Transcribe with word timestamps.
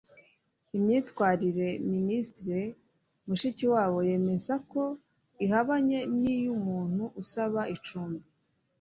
imyitwarire 0.77 1.67
Minisitiri 1.93 2.61
Mushikiwabo 3.27 3.97
yemeza 4.09 4.53
ko 4.71 4.83
ihabanye 5.45 5.99
ni 6.19 6.33
y’umuntu 6.43 7.03
usaba 7.21 7.61
icumbi 7.75 8.25